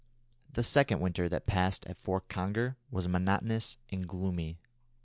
The 0.51 0.63
second 0.63 0.99
winter 0.99 1.29
that 1.29 1.43
was 1.45 1.53
passed 1.53 1.85
at 1.85 1.95
Fort 1.95 2.27
Conger 2.27 2.75
was 2.89 3.07
monotonous 3.07 3.77
and 3.91 4.07
gloomy. 4.07 4.57